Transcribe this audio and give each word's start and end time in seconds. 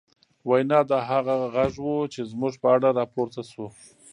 وينا، 0.49 0.79
دا 0.89 0.99
هغه 1.09 1.35
غږ 1.55 1.73
و، 1.81 1.87
چې 2.13 2.21
زموږ 2.31 2.53
په 2.61 2.67
اړه 2.75 2.89
راپورته 2.99 3.41
شو 3.51 3.65